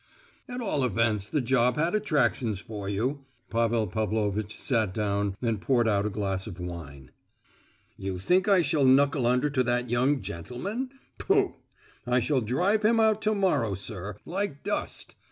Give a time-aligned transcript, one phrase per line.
[0.49, 5.87] "At all events the job had attractions for you." Pavel Pavlovitch sat down and poured
[5.87, 7.11] out a glass of wine.
[7.97, 10.89] "You think I shall knuckle under to that young gentleman?
[11.19, 11.53] Pooh!
[12.07, 15.13] I shall drive him out to morrow, sir, like dust.